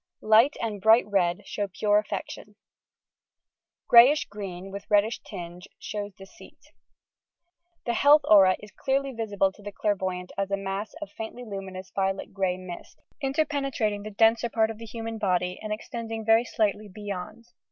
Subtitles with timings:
[0.23, 2.55] LiOHT and Bbioht Red show pure aflfection.
[3.87, 6.57] Qbeyish Green, with reddish tinge, shows deceit.
[7.85, 11.91] The health aura is clearly visible to the clairvoyant as a mass of faintly luminous
[11.91, 16.87] violet grey mist, interpenetrating the denser part of the physical body and extending very slightly
[16.87, 17.45] beyond.